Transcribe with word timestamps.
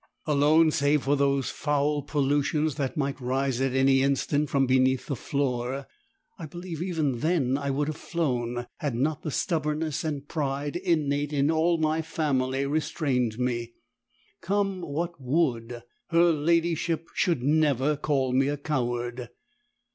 Alone 0.25 0.71
save 0.71 1.03
for 1.03 1.15
those 1.15 1.51
foul 1.51 2.01
pollutions 2.01 2.73
that 2.73 2.97
might 2.97 3.21
rise 3.21 3.61
at 3.61 3.75
any 3.75 4.01
instant 4.01 4.49
from 4.49 4.65
beneath 4.65 5.05
the 5.05 5.15
floor. 5.15 5.85
I 6.39 6.47
believe, 6.47 6.81
even 6.81 7.19
then, 7.19 7.55
I 7.55 7.69
would 7.69 7.87
have 7.87 7.97
flown 7.97 8.65
had 8.77 8.95
not 8.95 9.21
the 9.21 9.29
stubbornness 9.29 10.03
and 10.03 10.27
pride 10.27 10.75
innate 10.75 11.31
in 11.33 11.51
all 11.51 11.77
my 11.77 12.01
family 12.01 12.65
restrained 12.65 13.37
me. 13.37 13.73
Come 14.41 14.81
what 14.81 15.21
would, 15.21 15.83
her 16.09 16.31
ladyship 16.31 17.07
should 17.13 17.43
never 17.43 17.95
call 17.95 18.33
me 18.33 18.47
a 18.47 18.57
coward. 18.57 19.29